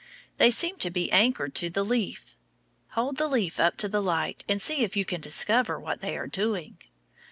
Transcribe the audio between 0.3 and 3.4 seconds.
They seem to be anchored to the leaf. Hold the